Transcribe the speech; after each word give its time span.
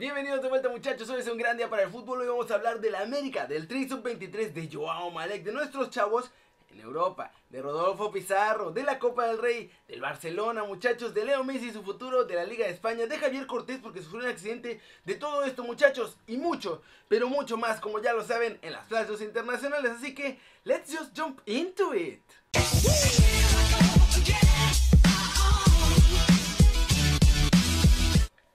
Bienvenidos 0.00 0.40
de 0.40 0.48
vuelta 0.48 0.70
muchachos, 0.70 1.10
hoy 1.10 1.20
es 1.20 1.28
un 1.28 1.36
gran 1.36 1.58
día 1.58 1.68
para 1.68 1.82
el 1.82 1.90
fútbol, 1.90 2.22
hoy 2.22 2.28
vamos 2.28 2.50
a 2.50 2.54
hablar 2.54 2.80
de 2.80 2.90
la 2.90 3.00
América, 3.00 3.46
del 3.46 3.68
Tri 3.68 3.86
Sub-23 3.86 4.50
de 4.54 4.70
Joao 4.72 5.10
Malek, 5.10 5.44
de 5.44 5.52
nuestros 5.52 5.90
chavos 5.90 6.30
en 6.70 6.80
Europa, 6.80 7.30
de 7.50 7.60
Rodolfo 7.60 8.10
Pizarro, 8.10 8.70
de 8.70 8.82
la 8.82 8.98
Copa 8.98 9.26
del 9.26 9.36
Rey, 9.36 9.70
del 9.88 10.00
Barcelona 10.00 10.64
muchachos, 10.64 11.12
de 11.12 11.26
Leo 11.26 11.44
Messi 11.44 11.68
y 11.68 11.72
su 11.74 11.82
futuro, 11.82 12.24
de 12.24 12.34
la 12.34 12.46
Liga 12.46 12.64
de 12.64 12.72
España, 12.72 13.04
de 13.04 13.18
Javier 13.18 13.46
Cortés 13.46 13.78
porque 13.82 14.00
sufrió 14.00 14.22
un 14.22 14.30
accidente, 14.30 14.80
de 15.04 15.14
todo 15.16 15.44
esto 15.44 15.64
muchachos 15.64 16.16
y 16.26 16.38
mucho, 16.38 16.80
pero 17.06 17.28
mucho 17.28 17.58
más 17.58 17.78
como 17.78 18.00
ya 18.00 18.14
lo 18.14 18.24
saben 18.24 18.58
en 18.62 18.72
las 18.72 18.86
plazas 18.86 19.20
internacionales, 19.20 19.92
así 19.98 20.14
que 20.14 20.38
let's 20.64 20.90
just 20.90 21.14
jump 21.14 21.40
into 21.44 21.94
it. 21.94 22.22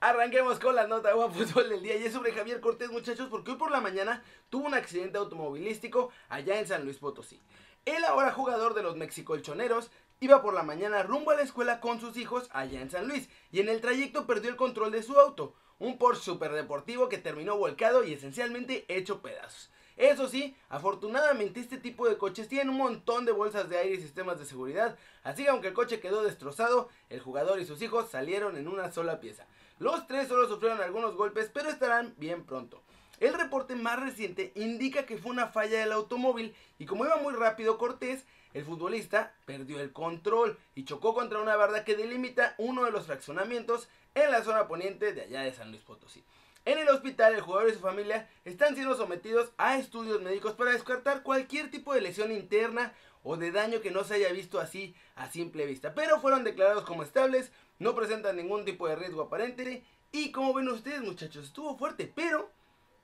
Arranquemos 0.06 0.60
con 0.60 0.76
la 0.76 0.86
nota 0.86 1.12
de 1.12 1.30
fútbol 1.30 1.68
del 1.68 1.82
día 1.82 1.96
y 1.96 2.04
es 2.04 2.12
sobre 2.12 2.30
Javier 2.30 2.60
Cortés 2.60 2.92
muchachos 2.92 3.26
porque 3.28 3.50
hoy 3.50 3.56
por 3.56 3.72
la 3.72 3.80
mañana 3.80 4.22
tuvo 4.50 4.68
un 4.68 4.74
accidente 4.74 5.18
automovilístico 5.18 6.12
allá 6.28 6.60
en 6.60 6.68
San 6.68 6.84
Luis 6.84 6.98
Potosí. 6.98 7.42
El 7.84 8.04
ahora 8.04 8.30
jugador 8.30 8.74
de 8.74 8.84
los 8.84 8.94
mexicolchoneros 8.94 9.90
iba 10.20 10.42
por 10.42 10.54
la 10.54 10.62
mañana 10.62 11.02
rumbo 11.02 11.32
a 11.32 11.34
la 11.34 11.42
escuela 11.42 11.80
con 11.80 11.98
sus 11.98 12.16
hijos 12.16 12.48
allá 12.52 12.80
en 12.80 12.90
San 12.92 13.08
Luis 13.08 13.28
y 13.50 13.58
en 13.58 13.68
el 13.68 13.80
trayecto 13.80 14.28
perdió 14.28 14.48
el 14.48 14.54
control 14.54 14.92
de 14.92 15.02
su 15.02 15.18
auto, 15.18 15.56
un 15.80 15.98
Porsche 15.98 16.22
superdeportivo 16.22 17.08
que 17.08 17.18
terminó 17.18 17.56
volcado 17.56 18.04
y 18.04 18.12
esencialmente 18.12 18.84
hecho 18.86 19.22
pedazos. 19.22 19.72
Eso 19.96 20.28
sí, 20.28 20.54
afortunadamente 20.68 21.58
este 21.58 21.78
tipo 21.78 22.06
de 22.06 22.18
coches 22.18 22.48
tienen 22.48 22.68
un 22.68 22.76
montón 22.76 23.24
de 23.24 23.32
bolsas 23.32 23.68
de 23.70 23.78
aire 23.78 23.94
y 23.94 24.00
sistemas 24.00 24.38
de 24.38 24.44
seguridad, 24.44 24.98
así 25.22 25.44
que 25.44 25.48
aunque 25.48 25.68
el 25.68 25.74
coche 25.74 26.00
quedó 26.00 26.22
destrozado, 26.22 26.90
el 27.08 27.20
jugador 27.20 27.60
y 27.60 27.64
sus 27.64 27.80
hijos 27.80 28.10
salieron 28.10 28.58
en 28.58 28.68
una 28.68 28.92
sola 28.92 29.20
pieza. 29.20 29.46
Los 29.78 30.06
tres 30.06 30.28
solo 30.28 30.48
sufrieron 30.48 30.82
algunos 30.82 31.16
golpes, 31.16 31.50
pero 31.52 31.70
estarán 31.70 32.14
bien 32.18 32.44
pronto. 32.44 32.82
El 33.20 33.32
reporte 33.32 33.74
más 33.74 33.98
reciente 33.98 34.52
indica 34.54 35.06
que 35.06 35.16
fue 35.16 35.32
una 35.32 35.48
falla 35.48 35.78
del 35.80 35.92
automóvil 35.92 36.54
y 36.78 36.84
como 36.84 37.06
iba 37.06 37.16
muy 37.16 37.32
rápido 37.32 37.78
Cortés, 37.78 38.26
el 38.52 38.64
futbolista 38.64 39.34
perdió 39.46 39.80
el 39.80 39.92
control 39.92 40.58
y 40.74 40.84
chocó 40.84 41.14
contra 41.14 41.40
una 41.40 41.56
barda 41.56 41.84
que 41.84 41.96
delimita 41.96 42.54
uno 42.58 42.84
de 42.84 42.90
los 42.90 43.06
fraccionamientos 43.06 43.88
en 44.14 44.30
la 44.30 44.42
zona 44.42 44.68
poniente 44.68 45.14
de 45.14 45.22
allá 45.22 45.42
de 45.42 45.54
San 45.54 45.70
Luis 45.70 45.82
Potosí. 45.82 46.22
En 46.66 46.78
el 46.78 46.88
hospital, 46.88 47.32
el 47.32 47.42
jugador 47.42 47.70
y 47.70 47.74
su 47.74 47.78
familia 47.78 48.28
están 48.44 48.74
siendo 48.74 48.96
sometidos 48.96 49.52
a 49.56 49.78
estudios 49.78 50.20
médicos 50.20 50.54
para 50.54 50.72
descartar 50.72 51.22
cualquier 51.22 51.70
tipo 51.70 51.94
de 51.94 52.00
lesión 52.00 52.32
interna 52.32 52.92
o 53.22 53.36
de 53.36 53.52
daño 53.52 53.80
que 53.80 53.92
no 53.92 54.02
se 54.02 54.14
haya 54.14 54.32
visto 54.32 54.58
así 54.58 54.96
a 55.14 55.30
simple 55.30 55.64
vista. 55.64 55.94
Pero 55.94 56.20
fueron 56.20 56.42
declarados 56.42 56.82
como 56.82 57.04
estables, 57.04 57.52
no 57.78 57.94
presentan 57.94 58.34
ningún 58.34 58.64
tipo 58.64 58.88
de 58.88 58.96
riesgo 58.96 59.22
aparente 59.22 59.84
y 60.10 60.32
como 60.32 60.52
ven 60.54 60.68
ustedes 60.68 61.02
muchachos, 61.02 61.46
estuvo 61.46 61.78
fuerte, 61.78 62.10
pero 62.12 62.50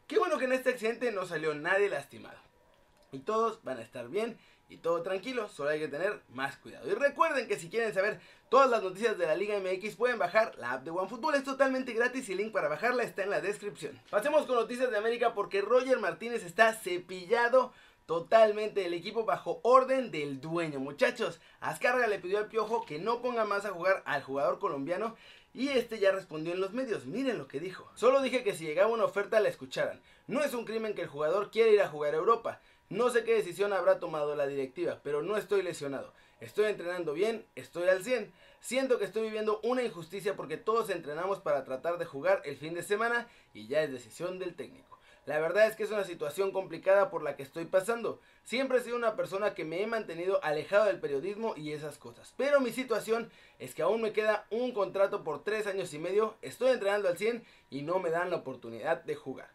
qué 0.09 0.19
bueno 0.19 0.39
que 0.39 0.47
en 0.47 0.55
este 0.55 0.71
accidente 0.71 1.13
no 1.13 1.25
salió 1.25 1.55
nadie 1.55 1.89
lastimado. 1.89 2.39
Y 3.13 3.21
todos 3.21 3.63
van 3.63 3.79
a 3.79 3.83
estar 3.83 4.09
bien 4.09 4.39
y 4.73 4.79
todo 4.79 5.03
tranquilo, 5.03 5.49
solo 5.49 5.71
hay 5.71 5.81
que 5.81 5.89
tener 5.89 6.23
más 6.31 6.57
cuidado. 6.57 6.89
Y 6.89 6.95
recuerden 6.95 7.47
que 7.47 7.59
si 7.59 7.69
quieren 7.69 7.93
saber 7.93 8.21
todas 8.49 8.71
las 8.71 8.83
noticias 8.83 9.19
de 9.19 9.27
la 9.27 9.37
Liga 9.37 9.59
MX 9.59 9.97
pueden 9.97 10.19
bajar 10.19 10.55
la 10.59 10.73
app 10.73 10.85
de 10.85 10.91
OneFootball, 10.91 11.35
es 11.35 11.45
totalmente 11.45 11.93
gratis 11.93 12.29
y 12.29 12.33
el 12.33 12.39
link 12.39 12.53
para 12.53 12.69
bajarla 12.69 13.03
está 13.03 13.23
en 13.23 13.31
la 13.31 13.43
descripción. 13.43 14.01
Pasemos 14.09 14.47
con 14.47 14.57
noticias 14.57 14.91
de 14.91 14.97
América 14.97 15.35
porque 15.35 15.61
Roger 15.61 15.99
Martínez 15.99 16.43
está 16.43 16.73
cepillado 16.73 17.73
totalmente 18.07 18.87
el 18.87 18.95
equipo 18.95 19.25
bajo 19.25 19.61
orden 19.63 20.11
del 20.11 20.41
dueño. 20.41 20.81
Muchachos, 20.81 21.41
Azcárraga 21.61 22.07
le 22.07 22.19
pidió 22.19 22.39
al 22.39 22.49
Piojo 22.49 22.87
que 22.87 22.99
no 22.99 23.21
ponga 23.21 23.45
más 23.45 23.67
a 23.67 23.71
jugar 23.71 24.03
al 24.07 24.23
jugador 24.23 24.59
colombiano 24.59 25.17
y 25.55 25.69
este 25.69 25.99
ya 25.99 26.13
respondió 26.13 26.55
en 26.55 26.61
los 26.61 26.73
medios. 26.73 27.05
Miren 27.05 27.37
lo 27.37 27.47
que 27.47 27.61
dijo. 27.61 27.91
Solo 27.95 28.23
dije 28.23 28.43
que 28.43 28.55
si 28.55 28.65
llegaba 28.65 28.91
una 28.91 29.05
oferta 29.05 29.39
la 29.41 29.51
escucharan. 29.51 30.01
No 30.27 30.41
es 30.41 30.55
un 30.55 30.65
crimen 30.65 30.95
que 30.95 31.03
el 31.03 31.09
jugador 31.09 31.51
quiera 31.51 31.71
ir 31.71 31.83
a 31.83 31.89
jugar 31.89 32.15
a 32.15 32.19
Europa. 32.19 32.61
No 32.93 33.09
sé 33.09 33.25
qué 33.25 33.33
decisión 33.33 33.73
habrá 33.73 33.99
tomado 33.99 34.37
la 34.37 34.47
directiva, 34.47 35.01
pero 35.03 35.23
no 35.23 35.39
estoy 35.39 35.63
lesionado. 35.63 36.13
Estoy 36.41 36.67
entrenando 36.67 37.15
bien, 37.15 37.47
estoy 37.55 37.89
al 37.89 38.05
100. 38.05 38.31
Siento 38.61 38.99
que 38.99 39.07
estoy 39.07 39.23
viviendo 39.23 39.61
una 39.63 39.83
injusticia 39.83 40.37
porque 40.37 40.59
todos 40.59 40.91
entrenamos 40.91 41.41
para 41.41 41.65
tratar 41.65 41.97
de 41.97 42.05
jugar 42.05 42.43
el 42.45 42.59
fin 42.59 42.75
de 42.75 42.83
semana 42.83 43.29
y 43.55 43.67
ya 43.67 43.83
es 43.83 43.91
decisión 43.91 44.39
del 44.39 44.55
técnico. 44.55 44.99
La 45.25 45.39
verdad 45.39 45.69
es 45.69 45.75
que 45.75 45.85
es 45.85 45.91
una 45.91 46.05
situación 46.05 46.53
complicada 46.53 47.09
por 47.09 47.23
la 47.23 47.35
que 47.35 47.43
estoy 47.43 47.65
pasando. 47.65 48.21
Siempre 48.45 48.77
he 48.77 48.83
sido 48.83 48.97
una 48.97 49.17
persona 49.17 49.55
que 49.55 49.65
me 49.65 49.83
he 49.83 49.87
mantenido 49.87 50.45
alejado 50.45 50.85
del 50.85 51.01
periodismo 51.01 51.55
y 51.57 51.73
esas 51.73 51.97
cosas. 51.97 52.35
Pero 52.37 52.61
mi 52.61 52.73
situación 52.73 53.31
es 53.59 53.75
que 53.75 53.81
aún 53.81 54.03
me 54.03 54.13
queda 54.13 54.45
un 54.51 54.73
contrato 54.73 55.25
por 55.25 55.45
3 55.45 55.67
años 55.67 55.95
y 55.95 55.99
medio, 55.99 56.37
estoy 56.43 56.73
entrenando 56.73 57.09
al 57.09 57.17
100 57.17 57.43
y 57.71 57.81
no 57.81 58.01
me 58.01 58.11
dan 58.11 58.29
la 58.29 58.37
oportunidad 58.37 59.03
de 59.03 59.15
jugar. 59.15 59.49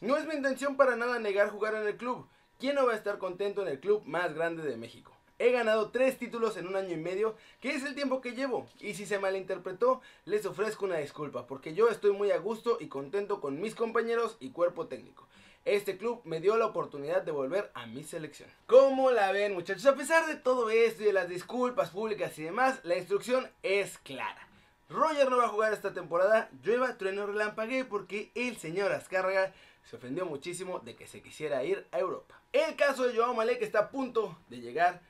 No 0.00 0.16
es 0.16 0.26
mi 0.26 0.34
intención 0.34 0.76
para 0.76 0.94
nada 0.94 1.18
negar 1.18 1.50
jugar 1.50 1.74
en 1.74 1.88
el 1.88 1.96
club. 1.96 2.28
¿Quién 2.60 2.76
no 2.76 2.86
va 2.86 2.92
a 2.92 2.96
estar 2.96 3.18
contento 3.18 3.62
en 3.62 3.68
el 3.68 3.80
club 3.80 4.02
más 4.06 4.32
grande 4.32 4.62
de 4.62 4.76
México? 4.76 5.12
He 5.40 5.50
ganado 5.50 5.90
tres 5.90 6.16
títulos 6.16 6.56
en 6.56 6.68
un 6.68 6.76
año 6.76 6.94
y 6.94 6.96
medio, 6.96 7.34
que 7.60 7.74
es 7.74 7.84
el 7.84 7.96
tiempo 7.96 8.20
que 8.20 8.32
llevo. 8.32 8.68
Y 8.78 8.94
si 8.94 9.04
se 9.04 9.18
malinterpretó, 9.18 10.00
les 10.24 10.46
ofrezco 10.46 10.84
una 10.84 10.98
disculpa, 10.98 11.48
porque 11.48 11.74
yo 11.74 11.88
estoy 11.88 12.12
muy 12.12 12.30
a 12.30 12.38
gusto 12.38 12.78
y 12.80 12.86
contento 12.86 13.40
con 13.40 13.60
mis 13.60 13.74
compañeros 13.74 14.36
y 14.38 14.50
cuerpo 14.50 14.86
técnico. 14.86 15.26
Este 15.64 15.98
club 15.98 16.20
me 16.24 16.40
dio 16.40 16.56
la 16.56 16.66
oportunidad 16.66 17.22
de 17.22 17.32
volver 17.32 17.72
a 17.74 17.86
mi 17.86 18.04
selección. 18.04 18.48
¿Cómo 18.66 19.10
la 19.10 19.32
ven 19.32 19.54
muchachos? 19.54 19.86
A 19.86 19.96
pesar 19.96 20.26
de 20.26 20.36
todo 20.36 20.70
esto 20.70 21.02
y 21.02 21.06
de 21.06 21.12
las 21.12 21.28
disculpas 21.28 21.90
públicas 21.90 22.38
y 22.38 22.44
demás, 22.44 22.80
la 22.84 22.96
instrucción 22.96 23.50
es 23.64 23.98
clara. 23.98 24.48
Roger 24.88 25.28
no 25.28 25.38
va 25.38 25.46
a 25.46 25.48
jugar 25.48 25.72
esta 25.72 25.92
temporada, 25.92 26.48
llueva, 26.62 26.96
trueno, 26.98 27.26
relampague 27.26 27.84
porque 27.84 28.30
el 28.36 28.56
señor 28.58 28.92
Azcárraga 28.92 29.52
se 29.82 29.96
ofendió 29.96 30.24
muchísimo 30.24 30.78
de 30.78 30.94
que 30.94 31.08
se 31.08 31.20
quisiera 31.20 31.64
ir 31.64 31.86
a 31.90 31.98
Europa. 31.98 32.43
El 32.54 32.76
caso 32.76 33.02
de 33.02 33.16
Joao 33.16 33.34
Malek 33.34 33.62
está 33.62 33.80
a 33.80 33.88
punto 33.88 34.38
de 34.48 34.60
llegar 34.60 35.00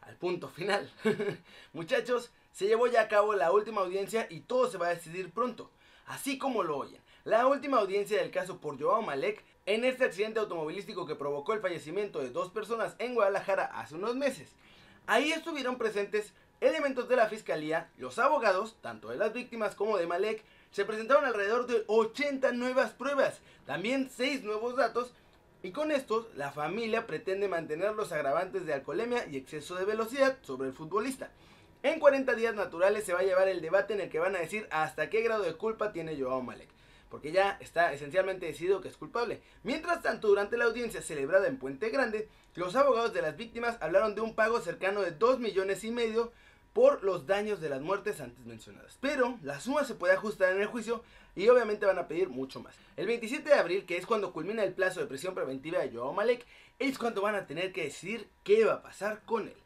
al 0.00 0.16
punto 0.16 0.48
final. 0.48 0.90
Muchachos, 1.74 2.30
se 2.50 2.66
llevó 2.66 2.86
ya 2.86 3.02
a 3.02 3.08
cabo 3.08 3.34
la 3.34 3.52
última 3.52 3.82
audiencia 3.82 4.26
y 4.30 4.40
todo 4.40 4.70
se 4.70 4.78
va 4.78 4.86
a 4.86 4.94
decidir 4.94 5.30
pronto. 5.30 5.70
Así 6.06 6.38
como 6.38 6.62
lo 6.62 6.78
oyen, 6.78 7.02
la 7.24 7.46
última 7.46 7.76
audiencia 7.76 8.18
del 8.18 8.30
caso 8.30 8.58
por 8.58 8.80
Joao 8.80 9.02
Malek 9.02 9.44
en 9.66 9.84
este 9.84 10.06
accidente 10.06 10.40
automovilístico 10.40 11.04
que 11.04 11.14
provocó 11.14 11.52
el 11.52 11.60
fallecimiento 11.60 12.20
de 12.20 12.30
dos 12.30 12.50
personas 12.50 12.96
en 12.98 13.14
Guadalajara 13.14 13.66
hace 13.66 13.96
unos 13.96 14.16
meses. 14.16 14.48
Ahí 15.06 15.30
estuvieron 15.30 15.76
presentes 15.76 16.32
elementos 16.62 17.06
de 17.10 17.16
la 17.16 17.28
fiscalía, 17.28 17.90
los 17.98 18.18
abogados, 18.18 18.78
tanto 18.80 19.10
de 19.10 19.16
las 19.16 19.34
víctimas 19.34 19.74
como 19.74 19.98
de 19.98 20.06
Malek, 20.06 20.42
se 20.70 20.86
presentaron 20.86 21.26
alrededor 21.26 21.66
de 21.66 21.84
80 21.86 22.52
nuevas 22.52 22.92
pruebas, 22.92 23.42
también 23.66 24.08
6 24.10 24.42
nuevos 24.42 24.74
datos, 24.74 25.12
y 25.64 25.72
con 25.72 25.90
estos 25.90 26.26
la 26.36 26.52
familia 26.52 27.06
pretende 27.06 27.48
mantener 27.48 27.94
los 27.94 28.12
agravantes 28.12 28.66
de 28.66 28.74
alcoholemia 28.74 29.26
y 29.26 29.38
exceso 29.38 29.76
de 29.76 29.86
velocidad 29.86 30.36
sobre 30.42 30.68
el 30.68 30.74
futbolista. 30.74 31.30
En 31.82 32.00
40 32.00 32.34
días 32.34 32.54
naturales 32.54 33.04
se 33.04 33.14
va 33.14 33.20
a 33.20 33.24
llevar 33.24 33.48
el 33.48 33.62
debate 33.62 33.94
en 33.94 34.02
el 34.02 34.10
que 34.10 34.18
van 34.18 34.36
a 34.36 34.40
decir 34.40 34.68
hasta 34.70 35.08
qué 35.08 35.22
grado 35.22 35.42
de 35.42 35.54
culpa 35.54 35.90
tiene 35.90 36.20
Joao 36.20 36.42
Malek 36.42 36.68
porque 37.08 37.30
ya 37.30 37.58
está 37.60 37.92
esencialmente 37.92 38.44
decidido 38.44 38.80
que 38.80 38.88
es 38.88 38.96
culpable. 38.96 39.40
Mientras 39.62 40.02
tanto, 40.02 40.26
durante 40.26 40.56
la 40.56 40.64
audiencia 40.64 41.00
celebrada 41.00 41.46
en 41.46 41.58
Puente 41.58 41.88
Grande, 41.90 42.28
los 42.56 42.74
abogados 42.74 43.14
de 43.14 43.22
las 43.22 43.36
víctimas 43.36 43.78
hablaron 43.80 44.16
de 44.16 44.20
un 44.20 44.34
pago 44.34 44.60
cercano 44.60 45.00
de 45.00 45.12
2 45.12 45.38
millones 45.38 45.84
y 45.84 45.92
medio 45.92 46.32
por 46.74 47.02
los 47.02 47.26
daños 47.26 47.62
de 47.62 47.70
las 47.70 47.80
muertes 47.80 48.20
antes 48.20 48.44
mencionadas. 48.44 48.98
Pero 49.00 49.38
la 49.42 49.60
suma 49.60 49.84
se 49.84 49.94
puede 49.94 50.12
ajustar 50.12 50.52
en 50.52 50.60
el 50.60 50.66
juicio 50.66 51.02
y 51.34 51.48
obviamente 51.48 51.86
van 51.86 51.98
a 51.98 52.08
pedir 52.08 52.28
mucho 52.28 52.60
más. 52.60 52.74
El 52.98 53.06
27 53.06 53.48
de 53.48 53.54
abril, 53.54 53.86
que 53.86 53.96
es 53.96 54.04
cuando 54.04 54.32
culmina 54.32 54.62
el 54.62 54.74
plazo 54.74 55.00
de 55.00 55.06
prisión 55.06 55.34
preventiva 55.34 55.78
de 55.78 55.90
Joao 55.90 56.12
Malek, 56.12 56.44
es 56.78 56.98
cuando 56.98 57.22
van 57.22 57.36
a 57.36 57.46
tener 57.46 57.72
que 57.72 57.84
decidir 57.84 58.28
qué 58.42 58.66
va 58.66 58.74
a 58.74 58.82
pasar 58.82 59.22
con 59.24 59.48
él. 59.48 59.56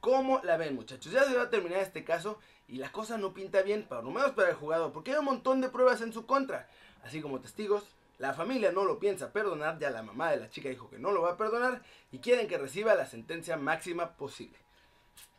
¿Cómo 0.00 0.40
la 0.42 0.56
ven 0.56 0.74
muchachos? 0.74 1.12
Ya 1.12 1.24
se 1.24 1.36
va 1.36 1.42
a 1.42 1.50
terminar 1.50 1.80
este 1.80 2.04
caso 2.04 2.38
y 2.66 2.76
la 2.76 2.90
cosa 2.90 3.18
no 3.18 3.34
pinta 3.34 3.60
bien, 3.62 3.82
para 3.82 4.02
lo 4.02 4.10
menos 4.10 4.30
para 4.30 4.48
el 4.48 4.54
jugador, 4.54 4.92
porque 4.92 5.10
hay 5.10 5.18
un 5.18 5.26
montón 5.26 5.60
de 5.60 5.68
pruebas 5.68 6.00
en 6.00 6.12
su 6.12 6.24
contra 6.24 6.68
así 7.04 7.20
como 7.20 7.40
testigos. 7.40 7.84
La 8.18 8.34
familia 8.34 8.70
no 8.72 8.84
lo 8.84 8.98
piensa 8.98 9.32
perdonar, 9.32 9.78
ya 9.78 9.90
la 9.90 10.02
mamá 10.02 10.30
de 10.30 10.38
la 10.38 10.50
chica 10.50 10.68
dijo 10.68 10.88
que 10.88 10.98
no 10.98 11.10
lo 11.10 11.22
va 11.22 11.32
a 11.32 11.36
perdonar 11.36 11.82
y 12.12 12.18
quieren 12.18 12.46
que 12.46 12.58
reciba 12.58 12.94
la 12.94 13.06
sentencia 13.06 13.56
máxima 13.56 14.12
posible. 14.12 14.58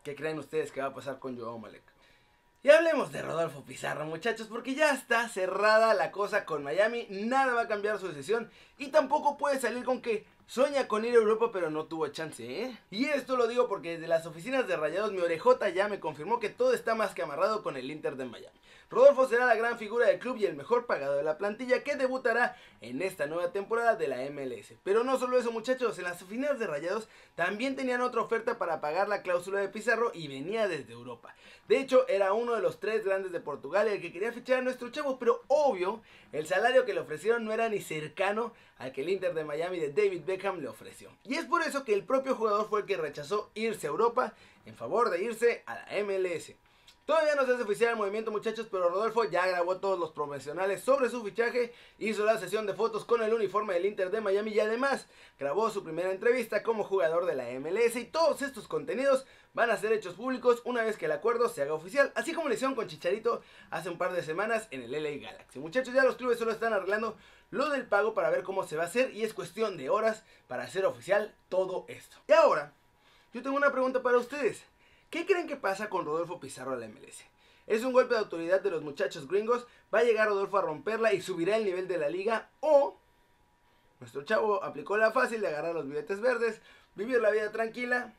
¿Qué 0.04 0.16
creen 0.16 0.38
ustedes 0.38 0.72
que 0.72 0.82
va 0.82 0.88
a 0.88 0.94
pasar 0.94 1.20
con 1.20 1.38
Joao 1.38 1.58
Malek? 1.58 1.82
Y 2.62 2.70
hablemos 2.70 3.12
de 3.12 3.22
Rodolfo 3.22 3.64
Pizarro, 3.64 4.06
muchachos, 4.06 4.48
porque 4.48 4.76
ya 4.76 4.94
está 4.94 5.28
cerrada 5.30 5.94
la 5.94 6.12
cosa 6.12 6.46
con 6.46 6.64
Miami, 6.64 7.08
nada 7.10 7.54
va 7.54 7.62
a 7.62 7.68
cambiar 7.68 8.00
su 8.00 8.10
decisión 8.10 8.50
y 8.78 8.88
tampoco 8.88 9.38
puede 9.38 9.60
salir 9.60 9.84
con 9.84 10.02
que 10.02 10.26
Sueña 10.46 10.88
con 10.88 11.06
ir 11.06 11.14
a 11.14 11.18
Europa 11.18 11.52
pero 11.54 11.70
no 11.70 11.86
tuvo 11.86 12.08
chance, 12.10 12.44
¿eh? 12.44 12.78
Y 12.92 13.06
esto 13.06 13.38
lo 13.38 13.48
digo 13.48 13.68
porque 13.68 13.94
desde 13.94 14.08
las 14.08 14.26
oficinas 14.26 14.68
de 14.68 14.76
Rayados 14.76 15.14
mi 15.14 15.20
orejota 15.20 15.70
ya 15.70 15.88
me 15.88 16.00
confirmó 16.00 16.40
que 16.40 16.50
todo 16.50 16.74
está 16.74 16.96
más 16.96 17.14
que 17.14 17.22
amarrado 17.22 17.64
con 17.64 17.78
el 17.78 17.90
Inter 17.90 18.18
de 18.18 18.26
Miami. 18.26 18.60
Rodolfo 18.90 19.28
será 19.28 19.48
la 19.48 19.56
gran 19.56 19.80
figura 19.80 20.06
del 20.06 20.20
club 20.20 20.38
y 20.38 20.46
el 20.46 20.56
mejor 20.56 20.86
pagado 20.86 21.16
de 21.16 21.24
la 21.24 21.38
plantilla 21.38 21.84
que 21.84 21.96
debutará 21.96 22.56
en 22.82 23.02
esta 23.02 23.26
nueva 23.26 23.52
temporada 23.52 23.96
de 23.96 24.08
la 24.08 24.18
MLS. 24.30 24.74
Pero 24.84 25.04
no 25.04 25.18
solo 25.18 25.40
eso 25.40 25.52
muchachos, 25.52 25.98
en 25.98 26.04
las 26.04 26.22
oficinas 26.22 26.60
de 26.60 26.68
Rayados 26.68 27.08
también 27.36 27.76
tenían 27.76 28.02
otra 28.02 28.22
oferta 28.22 28.60
para 28.60 28.82
pagar 28.82 29.08
la 29.08 29.24
cláusula 29.24 29.62
de 29.62 29.70
Pizarro 29.70 30.12
y 30.14 30.28
venía 30.28 30.68
desde 30.68 30.94
Europa. 30.94 31.34
De 31.68 31.80
hecho, 31.80 32.08
era 32.08 32.34
uno 32.34 32.54
de 32.54 32.62
los 32.62 32.80
tres 32.80 33.06
grandes 33.06 33.32
de 33.32 33.40
Portugal 33.40 33.88
el 33.88 34.02
que 34.02 34.12
quería 34.12 34.34
fichar 34.34 34.60
a 34.60 34.62
nuestro 34.62 34.92
chavo, 34.92 35.18
pero 35.18 35.42
obvio, 35.48 36.02
el 36.32 36.46
salario 36.46 36.86
que 36.86 36.94
le 36.94 37.00
ofrecieron 37.00 37.46
no 37.46 37.54
era 37.54 37.70
ni 37.70 37.80
cercano 37.80 38.54
al 38.78 38.92
que 38.92 39.02
el 39.02 39.10
Inter 39.10 39.34
de 39.34 39.46
Miami 39.46 39.80
de 39.80 39.94
David 39.94 40.24
Beckham 40.26 40.33
le 40.38 40.68
ofreció. 40.68 41.10
Y 41.24 41.36
es 41.36 41.46
por 41.46 41.62
eso 41.62 41.84
que 41.84 41.94
el 41.94 42.04
propio 42.04 42.36
jugador 42.36 42.68
fue 42.70 42.82
el 42.82 42.86
que 42.86 42.98
rechazó 42.98 43.52
irse 43.54 43.88
a 43.88 43.90
Europa 43.90 44.34
en 44.66 44.76
favor 44.76 45.10
de 45.10 45.24
irse 45.24 45.64
a 45.66 45.76
la 45.76 46.04
MLS. 46.04 46.54
Todavía 47.06 47.36
no 47.36 47.46
se 47.46 47.52
hace 47.52 47.64
oficial 47.64 47.92
el 47.92 47.98
movimiento 47.98 48.32
muchachos, 48.32 48.68
pero 48.72 48.88
Rodolfo 48.88 49.26
ya 49.26 49.46
grabó 49.46 49.76
todos 49.76 50.00
los 50.00 50.12
profesionales 50.12 50.82
sobre 50.82 51.10
su 51.10 51.22
fichaje, 51.22 51.74
hizo 52.00 52.24
la 52.24 52.38
sesión 52.38 52.66
de 52.66 52.74
fotos 52.74 53.04
con 53.04 53.22
el 53.22 53.34
uniforme 53.34 53.74
del 53.74 53.88
Inter 53.88 54.10
de 54.10 54.22
Miami 54.22 54.52
y 54.52 54.62
además 54.62 55.08
grabó 55.38 55.70
su 55.70 55.84
primera 55.84 56.12
entrevista 56.12 56.64
como 56.64 56.86
jugador 56.86 57.26
de 57.26 57.36
la 57.36 57.50
MLS 57.60 57.98
y 57.98 58.06
todos 58.06 58.42
estos 58.42 58.70
contenidos 58.70 59.26
van 59.54 59.70
a 59.70 59.76
ser 59.76 59.92
hechos 59.92 60.14
públicos 60.14 60.62
una 60.64 60.82
vez 60.82 60.96
que 60.96 61.08
el 61.08 61.12
acuerdo 61.12 61.50
se 61.50 61.64
haga 61.64 61.74
oficial, 61.74 62.14
así 62.16 62.32
como 62.32 62.48
le 62.48 62.56
hicieron 62.56 62.74
con 62.74 62.88
Chicharito 62.88 63.42
hace 63.70 63.90
un 63.90 63.98
par 63.98 64.14
de 64.14 64.24
semanas 64.24 64.70
en 64.72 64.84
el 64.84 64.92
LA 64.94 65.30
Galaxy. 65.30 65.60
Muchachos, 65.60 65.94
ya 65.94 66.06
los 66.06 66.16
clubes 66.16 66.40
solo 66.40 66.52
están 66.52 66.72
arreglando 66.72 67.18
lo 67.52 67.70
del 67.70 67.86
pago 67.86 68.14
para 68.14 68.30
ver 68.30 68.44
cómo 68.44 68.66
se 68.66 68.78
va 68.78 68.84
a 68.84 68.88
hacer 68.88 69.14
y 69.14 69.24
es 69.24 69.34
cuestión 69.34 69.76
de 69.76 69.90
horas 69.90 70.24
para 70.48 70.64
hacer 70.64 70.86
oficial 70.86 71.36
todo 71.50 71.84
esto. 71.90 72.16
Y 72.30 72.32
ahora, 72.32 72.72
yo 73.34 73.42
tengo 73.42 73.58
una 73.58 73.74
pregunta 73.74 74.02
para 74.02 74.20
ustedes. 74.20 74.64
¿Qué 75.14 75.28
creen 75.28 75.46
que 75.46 75.58
pasa 75.58 75.92
con 75.92 76.06
Rodolfo 76.06 76.40
Pizarro 76.40 76.72
a 76.72 76.76
la 76.76 76.88
MLS? 76.88 77.24
¿Es 77.68 77.84
un 77.84 77.94
golpe 77.94 78.16
de 78.16 78.22
autoridad 78.22 78.62
de 78.62 78.72
los 78.72 78.82
muchachos 78.82 79.28
gringos? 79.28 79.68
¿Va 79.94 80.00
a 80.00 80.04
llegar 80.04 80.28
Rodolfo 80.28 80.58
a 80.58 80.64
romperla 80.64 81.14
y 81.14 81.22
subirá 81.22 81.56
el 81.58 81.66
nivel 81.66 81.88
de 81.88 82.00
la 82.00 82.10
liga? 82.10 82.50
¿O 82.62 82.98
nuestro 84.00 84.24
chavo 84.24 84.64
aplicó 84.64 84.98
la 84.98 85.12
fácil 85.12 85.42
de 85.42 85.50
agarrar 85.50 85.76
los 85.76 85.88
billetes 85.88 86.20
verdes, 86.20 86.62
vivir 86.96 87.22
la 87.22 87.30
vida 87.30 87.52
tranquila 87.52 88.16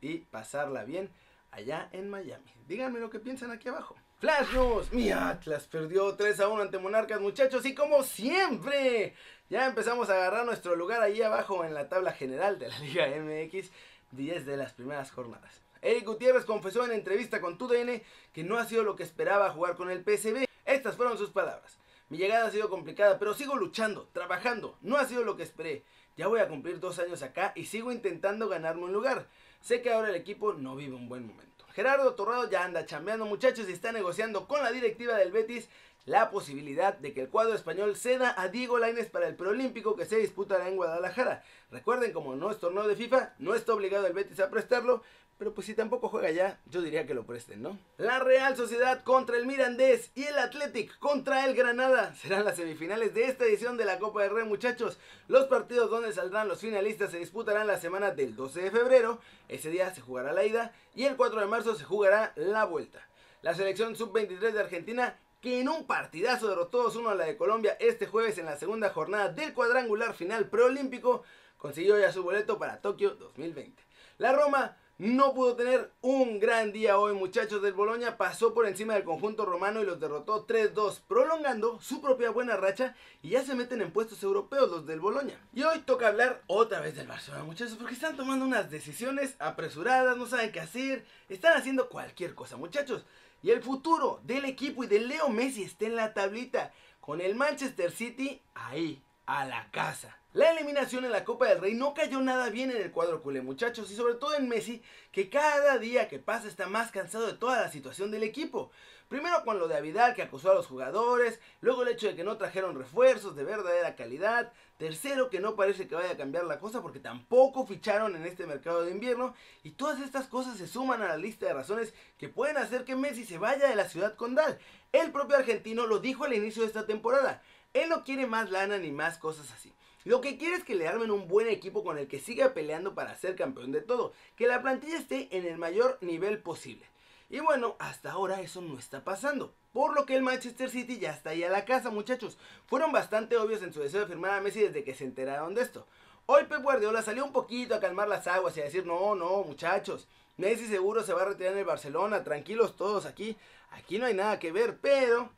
y 0.00 0.20
pasarla 0.20 0.84
bien 0.84 1.10
allá 1.50 1.90
en 1.92 2.08
Miami? 2.08 2.50
Díganme 2.66 2.98
lo 2.98 3.10
que 3.10 3.20
piensan 3.20 3.50
aquí 3.50 3.68
abajo. 3.68 3.94
Flash 4.18 4.54
News, 4.54 4.90
mi 4.90 5.10
Atlas 5.10 5.66
perdió 5.66 6.14
3 6.14 6.40
a 6.40 6.48
1 6.48 6.62
ante 6.62 6.78
Monarcas 6.78 7.20
muchachos 7.20 7.66
y 7.66 7.74
como 7.74 8.04
siempre 8.04 9.14
ya 9.50 9.66
empezamos 9.66 10.08
a 10.08 10.14
agarrar 10.14 10.46
nuestro 10.46 10.76
lugar 10.76 11.02
ahí 11.02 11.20
abajo 11.20 11.62
en 11.62 11.74
la 11.74 11.90
tabla 11.90 12.12
general 12.12 12.58
de 12.58 12.68
la 12.68 12.78
Liga 12.78 13.06
MX 13.06 13.70
10 14.12 14.46
de 14.46 14.56
las 14.56 14.72
primeras 14.72 15.10
jornadas. 15.10 15.60
Eric 15.82 16.06
Gutiérrez 16.06 16.44
confesó 16.44 16.84
en 16.84 16.92
entrevista 16.92 17.40
con 17.40 17.58
TUDN 17.58 18.02
que 18.32 18.44
no 18.44 18.56
ha 18.56 18.64
sido 18.64 18.84
lo 18.84 18.94
que 18.94 19.02
esperaba 19.02 19.50
jugar 19.50 19.74
con 19.74 19.90
el 19.90 20.04
PSB. 20.04 20.46
Estas 20.64 20.96
fueron 20.96 21.18
sus 21.18 21.30
palabras. 21.30 21.76
Mi 22.08 22.18
llegada 22.18 22.46
ha 22.46 22.50
sido 22.52 22.70
complicada, 22.70 23.18
pero 23.18 23.34
sigo 23.34 23.56
luchando, 23.56 24.08
trabajando. 24.12 24.78
No 24.80 24.96
ha 24.96 25.06
sido 25.06 25.24
lo 25.24 25.36
que 25.36 25.42
esperé. 25.42 25.82
Ya 26.16 26.28
voy 26.28 26.38
a 26.38 26.48
cumplir 26.48 26.78
dos 26.78 27.00
años 27.00 27.22
acá 27.22 27.52
y 27.56 27.64
sigo 27.64 27.90
intentando 27.90 28.48
ganarme 28.48 28.84
un 28.84 28.92
lugar. 28.92 29.26
Sé 29.60 29.82
que 29.82 29.92
ahora 29.92 30.10
el 30.10 30.14
equipo 30.14 30.52
no 30.52 30.76
vive 30.76 30.94
un 30.94 31.08
buen 31.08 31.26
momento. 31.26 31.66
Gerardo 31.72 32.14
Torrado 32.14 32.48
ya 32.48 32.64
anda 32.64 32.86
chambeando 32.86 33.24
muchachos 33.24 33.68
y 33.68 33.72
está 33.72 33.90
negociando 33.92 34.46
con 34.46 34.62
la 34.62 34.70
directiva 34.70 35.16
del 35.16 35.32
Betis 35.32 35.68
la 36.04 36.30
posibilidad 36.30 36.94
de 36.98 37.12
que 37.12 37.22
el 37.22 37.28
cuadro 37.28 37.54
español 37.54 37.96
ceda 37.96 38.34
a 38.36 38.48
Diego 38.48 38.78
Lainez 38.78 39.10
para 39.10 39.28
el 39.28 39.36
preolímpico 39.36 39.96
que 39.96 40.06
se 40.06 40.18
disputará 40.18 40.68
en 40.68 40.76
Guadalajara. 40.76 41.44
Recuerden, 41.70 42.12
como 42.12 42.34
no 42.34 42.50
es 42.50 42.58
torneo 42.58 42.88
de 42.88 42.96
FIFA, 42.96 43.34
no 43.38 43.54
está 43.54 43.74
obligado 43.74 44.06
el 44.06 44.12
Betis 44.12 44.40
a 44.40 44.50
prestarlo, 44.50 45.02
pero 45.38 45.54
pues 45.54 45.66
si 45.66 45.74
tampoco 45.74 46.08
juega 46.08 46.30
ya, 46.30 46.60
yo 46.66 46.82
diría 46.82 47.06
que 47.06 47.14
lo 47.14 47.24
presten, 47.24 47.62
¿no? 47.62 47.78
La 47.98 48.20
Real 48.20 48.56
Sociedad 48.56 49.02
contra 49.02 49.36
el 49.36 49.46
Mirandés 49.46 50.10
y 50.14 50.24
el 50.24 50.38
Athletic 50.38 50.96
contra 50.98 51.44
el 51.46 51.54
Granada 51.54 52.14
serán 52.14 52.44
las 52.44 52.56
semifinales 52.56 53.14
de 53.14 53.24
esta 53.24 53.44
edición 53.44 53.76
de 53.76 53.84
la 53.84 53.98
Copa 53.98 54.22
del 54.22 54.34
Rey, 54.34 54.44
muchachos. 54.44 54.98
Los 55.28 55.46
partidos 55.46 55.90
donde 55.90 56.12
saldrán 56.12 56.48
los 56.48 56.60
finalistas 56.60 57.10
se 57.10 57.18
disputarán 57.18 57.66
la 57.66 57.80
semana 57.80 58.10
del 58.10 58.36
12 58.36 58.60
de 58.60 58.70
febrero, 58.70 59.20
ese 59.48 59.70
día 59.70 59.92
se 59.94 60.00
jugará 60.00 60.32
la 60.32 60.44
ida, 60.44 60.72
y 60.94 61.04
el 61.04 61.16
4 61.16 61.40
de 61.40 61.46
marzo 61.46 61.74
se 61.74 61.84
jugará 61.84 62.32
la 62.36 62.64
vuelta. 62.64 63.08
La 63.40 63.54
selección 63.54 63.96
sub-23 63.96 64.52
de 64.52 64.60
Argentina 64.60 65.18
que 65.42 65.60
en 65.60 65.68
un 65.68 65.86
partidazo 65.86 66.48
derrotó 66.48 66.90
2-1 66.90 67.10
a 67.10 67.14
la 67.16 67.24
de 67.24 67.36
Colombia 67.36 67.76
este 67.80 68.06
jueves 68.06 68.38
en 68.38 68.46
la 68.46 68.56
segunda 68.56 68.90
jornada 68.90 69.28
del 69.28 69.52
cuadrangular 69.52 70.14
final 70.14 70.48
preolímpico, 70.48 71.24
consiguió 71.58 71.98
ya 71.98 72.12
su 72.12 72.22
boleto 72.22 72.58
para 72.58 72.80
Tokio 72.80 73.16
2020. 73.16 73.82
La 74.18 74.32
Roma 74.32 74.76
no 74.98 75.34
pudo 75.34 75.56
tener 75.56 75.90
un 76.00 76.38
gran 76.38 76.70
día 76.70 76.96
hoy, 76.96 77.14
muchachos 77.14 77.60
del 77.60 77.72
Boloña. 77.72 78.16
Pasó 78.16 78.54
por 78.54 78.68
encima 78.68 78.94
del 78.94 79.02
conjunto 79.02 79.44
romano 79.44 79.80
y 79.80 79.84
los 79.84 79.98
derrotó 79.98 80.46
3-2, 80.46 81.00
prolongando 81.08 81.80
su 81.80 82.00
propia 82.00 82.30
buena 82.30 82.56
racha 82.56 82.94
y 83.20 83.30
ya 83.30 83.44
se 83.44 83.56
meten 83.56 83.80
en 83.80 83.90
puestos 83.90 84.22
europeos 84.22 84.70
los 84.70 84.86
del 84.86 85.00
Boloña. 85.00 85.40
Y 85.52 85.64
hoy 85.64 85.80
toca 85.80 86.06
hablar 86.06 86.42
otra 86.46 86.78
vez 86.78 86.94
del 86.94 87.08
Barcelona, 87.08 87.42
muchachos, 87.42 87.76
porque 87.76 87.94
están 87.94 88.16
tomando 88.16 88.44
unas 88.44 88.70
decisiones 88.70 89.34
apresuradas, 89.40 90.16
no 90.16 90.26
saben 90.26 90.52
qué 90.52 90.60
hacer, 90.60 91.04
están 91.28 91.56
haciendo 91.56 91.88
cualquier 91.88 92.36
cosa, 92.36 92.56
muchachos. 92.56 93.04
Y 93.42 93.50
el 93.50 93.62
futuro 93.62 94.20
del 94.22 94.44
equipo 94.44 94.84
y 94.84 94.86
de 94.86 95.00
Leo 95.00 95.28
Messi 95.28 95.64
está 95.64 95.86
en 95.86 95.96
la 95.96 96.14
tablita. 96.14 96.72
Con 97.00 97.20
el 97.20 97.34
Manchester 97.34 97.90
City 97.90 98.40
ahí, 98.54 99.02
a 99.26 99.44
la 99.44 99.70
casa. 99.72 100.16
La 100.34 100.50
eliminación 100.50 101.04
en 101.04 101.12
la 101.12 101.24
Copa 101.24 101.46
del 101.46 101.60
Rey 101.60 101.74
no 101.74 101.92
cayó 101.92 102.20
nada 102.22 102.48
bien 102.48 102.70
en 102.70 102.78
el 102.78 102.90
cuadro 102.90 103.20
culé, 103.20 103.42
muchachos, 103.42 103.90
y 103.90 103.96
sobre 103.96 104.14
todo 104.14 104.34
en 104.34 104.48
Messi, 104.48 104.82
que 105.10 105.28
cada 105.28 105.76
día 105.76 106.08
que 106.08 106.18
pasa 106.18 106.48
está 106.48 106.68
más 106.68 106.90
cansado 106.90 107.26
de 107.26 107.34
toda 107.34 107.60
la 107.60 107.70
situación 107.70 108.10
del 108.10 108.22
equipo. 108.22 108.70
Primero 109.08 109.44
con 109.44 109.58
lo 109.58 109.68
de 109.68 109.76
Avidal 109.76 110.14
que 110.14 110.22
acusó 110.22 110.50
a 110.50 110.54
los 110.54 110.68
jugadores, 110.68 111.38
luego 111.60 111.82
el 111.82 111.88
hecho 111.88 112.06
de 112.06 112.16
que 112.16 112.24
no 112.24 112.38
trajeron 112.38 112.78
refuerzos 112.78 113.36
de 113.36 113.44
verdadera 113.44 113.94
calidad, 113.94 114.54
tercero 114.82 115.30
que 115.30 115.38
no 115.38 115.54
parece 115.54 115.86
que 115.86 115.94
vaya 115.94 116.10
a 116.10 116.16
cambiar 116.16 116.42
la 116.42 116.58
cosa 116.58 116.82
porque 116.82 116.98
tampoco 116.98 117.64
ficharon 117.64 118.16
en 118.16 118.26
este 118.26 118.48
mercado 118.48 118.84
de 118.84 118.90
invierno, 118.90 119.32
y 119.62 119.70
todas 119.70 120.00
estas 120.00 120.26
cosas 120.26 120.58
se 120.58 120.66
suman 120.66 121.02
a 121.02 121.06
la 121.06 121.16
lista 121.16 121.46
de 121.46 121.54
razones 121.54 121.94
que 122.18 122.28
pueden 122.28 122.56
hacer 122.56 122.84
que 122.84 122.96
Messi 122.96 123.24
se 123.24 123.38
vaya 123.38 123.68
de 123.68 123.76
la 123.76 123.88
ciudad 123.88 124.16
condal. 124.16 124.58
El 124.90 125.12
propio 125.12 125.36
argentino 125.36 125.86
lo 125.86 126.00
dijo 126.00 126.24
al 126.24 126.34
inicio 126.34 126.62
de 126.62 126.66
esta 126.66 126.84
temporada, 126.84 127.44
él 127.74 127.88
no 127.90 128.02
quiere 128.02 128.26
más 128.26 128.50
lana 128.50 128.76
ni 128.78 128.90
más 128.90 129.18
cosas 129.18 129.52
así. 129.52 129.72
Lo 130.04 130.20
que 130.20 130.36
quiere 130.36 130.56
es 130.56 130.64
que 130.64 130.74
le 130.74 130.88
armen 130.88 131.12
un 131.12 131.28
buen 131.28 131.46
equipo 131.46 131.84
con 131.84 131.96
el 131.96 132.08
que 132.08 132.18
siga 132.18 132.52
peleando 132.52 132.96
para 132.96 133.14
ser 133.14 133.36
campeón 133.36 133.70
de 133.70 133.82
todo. 133.82 134.12
Que 134.34 134.48
la 134.48 134.62
plantilla 134.62 134.98
esté 134.98 135.28
en 135.30 135.46
el 135.46 135.58
mayor 135.58 135.96
nivel 136.00 136.42
posible. 136.42 136.84
Y 137.32 137.40
bueno, 137.40 137.76
hasta 137.78 138.12
ahora 138.12 138.42
eso 138.42 138.60
no 138.60 138.78
está 138.78 139.04
pasando. 139.04 139.54
Por 139.72 139.94
lo 139.94 140.04
que 140.04 140.14
el 140.14 140.22
Manchester 140.22 140.68
City 140.68 140.98
ya 140.98 141.12
está 141.12 141.30
ahí 141.30 141.42
a 141.42 141.48
la 141.48 141.64
casa, 141.64 141.88
muchachos. 141.88 142.36
Fueron 142.66 142.92
bastante 142.92 143.38
obvios 143.38 143.62
en 143.62 143.72
su 143.72 143.80
deseo 143.80 144.00
de 144.00 144.06
firmar 144.06 144.32
a 144.32 144.42
Messi 144.42 144.60
desde 144.60 144.84
que 144.84 144.94
se 144.94 145.04
enteraron 145.04 145.54
de 145.54 145.62
esto. 145.62 145.86
Hoy 146.26 146.44
Pep 146.44 146.60
Guardiola 146.62 147.00
salió 147.00 147.24
un 147.24 147.32
poquito 147.32 147.74
a 147.74 147.80
calmar 147.80 148.06
las 148.06 148.26
aguas 148.26 148.54
y 148.54 148.60
a 148.60 148.64
decir, 148.64 148.84
no, 148.84 149.14
no, 149.14 149.44
muchachos. 149.44 150.08
Messi 150.36 150.66
seguro 150.66 151.02
se 151.02 151.14
va 151.14 151.22
a 151.22 151.24
retirar 151.24 151.54
en 151.54 151.60
el 151.60 151.64
Barcelona, 151.64 152.22
tranquilos 152.22 152.76
todos 152.76 153.06
aquí. 153.06 153.34
Aquí 153.70 153.98
no 153.98 154.04
hay 154.04 154.12
nada 154.12 154.38
que 154.38 154.52
ver, 154.52 154.76
pero 154.82 155.30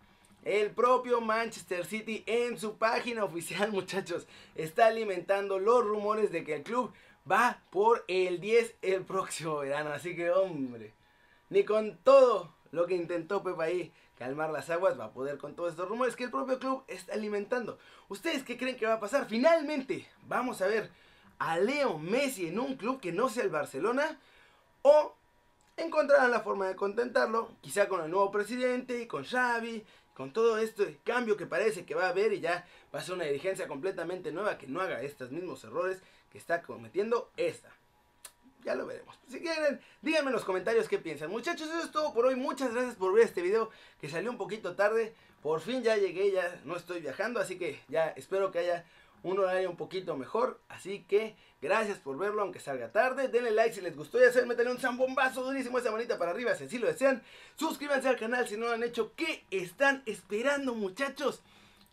el 0.43 0.73
propio 0.73 1.21
Manchester 1.21 1.87
City 1.87 2.25
en 2.27 2.59
su 2.59 2.77
página 2.77 3.23
oficial, 3.25 3.71
muchachos, 3.71 4.27
está 4.57 4.87
alimentando 4.87 5.61
los 5.61 5.85
rumores 5.85 6.33
de 6.33 6.43
que 6.43 6.57
el 6.57 6.65
club 6.65 6.93
va 7.31 7.63
por 7.71 8.05
el 8.09 8.41
10 8.41 8.75
el 8.83 9.05
próximo 9.05 9.59
verano. 9.59 9.93
Así 9.93 10.17
que, 10.17 10.33
hombre, 10.33 10.93
ni 11.55 11.65
con 11.65 11.97
todo 11.99 12.53
lo 12.73 12.87
que 12.87 12.97
intentó 12.97 13.45
Pepe 13.45 13.63
ahí 13.63 13.93
calmar 14.19 14.51
las 14.51 14.71
aguas 14.71 14.99
va 14.99 15.07
a 15.07 15.13
poder 15.13 15.39
con 15.39 15.55
todos 15.55 15.71
estos 15.71 15.89
rumores 15.89 16.17
que 16.17 16.25
el 16.25 16.31
propio 16.31 16.59
club 16.59 16.83
está 16.89 17.15
alimentando. 17.15 17.79
¿Ustedes 18.09 18.43
qué 18.43 18.59
creen 18.59 18.77
que 18.77 18.87
va 18.87 18.95
a 18.95 19.01
pasar? 19.01 19.27
Finalmente, 19.29 20.09
vamos 20.27 20.61
a 20.61 20.67
ver 20.67 20.91
a 21.39 21.57
Leo 21.59 21.97
Messi 21.99 22.49
en 22.49 22.59
un 22.59 22.75
club 22.75 23.01
que 23.01 23.13
no 23.13 23.29
sea 23.29 23.45
el 23.45 23.51
Barcelona 23.51 24.19
o 24.83 25.15
encontrarán 25.77 26.33
la 26.33 26.41
forma 26.41 26.67
de 26.67 26.75
contentarlo, 26.75 27.53
quizá 27.61 27.89
con 27.89 28.03
el 28.03 28.11
nuevo 28.11 28.33
presidente 28.33 29.01
y 29.01 29.07
con 29.07 29.25
Xavi 29.25 29.85
con 30.13 30.33
todo 30.33 30.59
este 30.59 30.99
cambio 31.05 31.37
que 31.37 31.47
parece 31.47 31.85
que 31.85 31.95
va 31.95 32.07
a 32.07 32.11
haber 32.11 32.33
y 32.33 32.41
ya 32.41 32.67
va 32.93 32.99
a 32.99 33.03
ser 33.03 33.15
una 33.15 33.25
dirigencia 33.25 33.69
completamente 33.69 34.33
nueva 34.33 34.59
que 34.59 34.67
no 34.67 34.81
haga 34.81 35.03
estos 35.03 35.31
mismos 35.31 35.63
errores 35.63 36.03
que 36.33 36.39
está 36.39 36.63
cometiendo 36.63 37.31
esta. 37.37 37.71
Ya 38.65 38.75
lo 38.75 38.87
veremos. 38.87 39.19
Si 39.29 39.41
quieren, 39.41 39.81
díganme 40.01 40.29
en 40.29 40.35
los 40.35 40.45
comentarios 40.45 40.89
qué 40.89 40.99
piensan. 40.99 41.31
Muchachos, 41.31 41.69
eso 41.69 41.85
es 41.85 41.93
todo 41.93 42.15
por 42.15 42.27
hoy. 42.27 42.35
Muchas 42.35 42.73
gracias 42.73 42.95
por 42.95 43.13
ver 43.13 43.25
este 43.25 43.43
video 43.43 43.71
que 44.01 44.09
salió 44.09 44.31
un 44.31 44.39
poquito 44.39 44.75
tarde. 44.75 45.15
Por 45.43 45.61
fin 45.61 45.83
ya 45.83 45.97
llegué, 45.99 46.33
ya 46.33 46.61
no 46.65 46.75
estoy 46.75 47.01
viajando, 47.01 47.39
así 47.39 47.59
que 47.59 47.79
ya 47.89 48.09
espero 48.17 48.51
que 48.51 48.61
haya 48.61 48.87
un 49.23 49.39
horario 49.39 49.69
un 49.69 49.77
poquito 49.77 50.17
mejor. 50.17 50.61
Así 50.69 51.05
que 51.05 51.37
gracias 51.61 51.99
por 51.99 52.17
verlo, 52.17 52.41
aunque 52.41 52.59
salga 52.59 52.91
tarde. 52.91 53.29
Denle 53.29 53.51
like 53.51 53.75
si 53.75 53.83
les 53.83 53.97
gustó 53.97 54.19
y 54.19 54.25
hacer, 54.25 54.47
métanle 54.47 54.71
un 54.71 54.79
zambombazo 54.79 55.43
durísimo 55.43 55.79
esa 55.79 55.91
manita 55.91 56.19
para 56.19 56.31
arriba 56.31 56.55
si 56.55 56.65
así 56.65 56.79
lo 56.79 56.87
desean. 56.87 57.23
Suscríbanse 57.57 58.09
al 58.09 58.19
canal 58.19 58.49
si 58.49 58.57
no 58.57 58.67
lo 58.67 58.73
han 58.73 58.83
hecho. 58.83 59.13
¿Qué 59.15 59.45
están 59.51 60.03
esperando, 60.07 60.75
muchachos? 60.75 61.43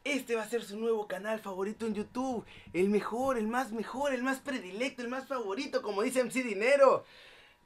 Este 0.04 0.36
va 0.36 0.42
a 0.42 0.50
ser 0.50 0.64
su 0.64 0.80
nuevo 0.80 1.08
canal 1.08 1.40
favorito 1.40 1.86
en 1.86 1.94
YouTube. 1.94 2.44
El 2.74 2.90
mejor, 2.90 3.38
el 3.38 3.48
más 3.48 3.72
mejor, 3.72 4.14
el 4.14 4.24
más 4.24 4.40
predilecto, 4.40 5.04
el 5.04 5.10
más 5.10 5.28
favorito, 5.28 5.84
como 5.84 6.02
dice 6.02 6.24
MC 6.24 6.44
Dinero. 6.44 7.06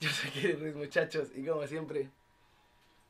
Yo 0.01 0.09
soy 0.09 0.31
Kerry 0.31 0.53
Ruiz, 0.53 0.75
muchachos, 0.75 1.29
y 1.33 1.45
como 1.45 1.65
siempre, 1.65 2.09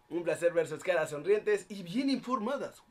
un 0.10 0.24
placer 0.24 0.54
ver 0.54 0.68
sus 0.68 0.84
caras 0.84 1.10
sonrientes 1.10 1.66
y 1.70 1.82
bien 1.82 2.12
informadas. 2.12 2.84